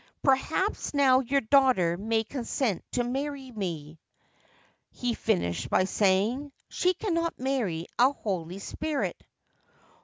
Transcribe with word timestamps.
'Perhaps 0.23 0.95
now 0.95 1.19
your 1.19 1.41
daughter 1.41 1.95
may 1.95 2.23
consent 2.23 2.83
to 2.93 3.03
marry 3.03 3.51
me/ 3.51 3.99
he 4.89 5.13
finished 5.13 5.69
by 5.69 5.83
saying.' 5.83 6.51
She 6.69 6.95
cannot 6.95 7.37
marry 7.37 7.85
a 7.99 8.11
holy 8.11 8.57
spirit 8.57 9.23